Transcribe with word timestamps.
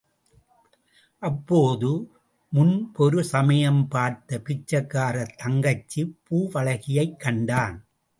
அப்போது, 1.19 2.11
முன்பொரு 2.53 3.23
சமயம் 3.23 3.87
பார்த்த 3.87 4.41
பிச்சைக்காரத் 4.43 5.35
தங்கச்சி 5.37 6.17
பூவழகியைக் 6.29 7.17
கண்டான். 7.17 7.85